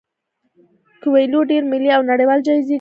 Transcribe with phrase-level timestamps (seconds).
[1.01, 2.69] کویلیو ډیر ملي او نړیوال جایزې ګټلي دي.